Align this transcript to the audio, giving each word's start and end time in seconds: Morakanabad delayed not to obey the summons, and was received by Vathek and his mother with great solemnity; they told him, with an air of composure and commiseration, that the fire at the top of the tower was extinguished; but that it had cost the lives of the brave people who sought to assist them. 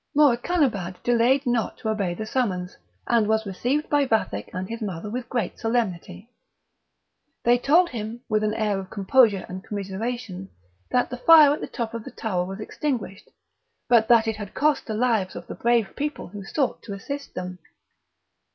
Morakanabad 0.17 0.95
delayed 1.03 1.45
not 1.45 1.77
to 1.77 1.87
obey 1.87 2.15
the 2.15 2.25
summons, 2.25 2.75
and 3.05 3.27
was 3.27 3.45
received 3.45 3.87
by 3.87 4.03
Vathek 4.03 4.49
and 4.51 4.67
his 4.67 4.81
mother 4.81 5.11
with 5.11 5.29
great 5.29 5.59
solemnity; 5.59 6.27
they 7.43 7.59
told 7.59 7.89
him, 7.89 8.19
with 8.27 8.43
an 8.43 8.55
air 8.55 8.79
of 8.79 8.89
composure 8.89 9.45
and 9.47 9.63
commiseration, 9.63 10.49
that 10.89 11.11
the 11.11 11.17
fire 11.17 11.53
at 11.53 11.61
the 11.61 11.67
top 11.67 11.93
of 11.93 12.03
the 12.03 12.09
tower 12.09 12.43
was 12.45 12.59
extinguished; 12.59 13.29
but 13.89 14.07
that 14.07 14.27
it 14.27 14.37
had 14.37 14.55
cost 14.55 14.87
the 14.87 14.95
lives 14.95 15.35
of 15.35 15.45
the 15.45 15.53
brave 15.53 15.93
people 15.95 16.29
who 16.29 16.43
sought 16.43 16.81
to 16.81 16.93
assist 16.93 17.35
them. 17.35 17.59